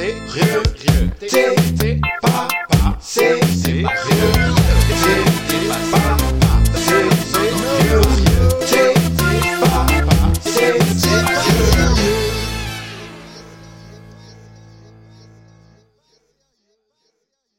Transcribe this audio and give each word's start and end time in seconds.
c'est 0.00 0.14
Rive, 0.28 1.69